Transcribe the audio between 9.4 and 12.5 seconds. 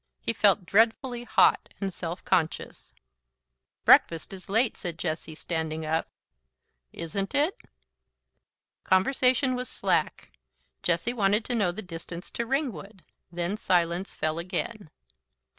was slack. Jessie wanted to know the distance to